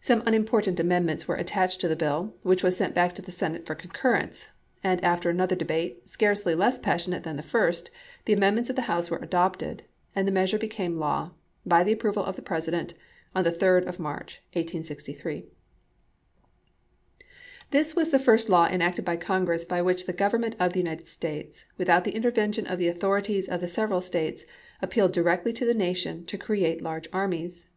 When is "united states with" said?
20.80-21.88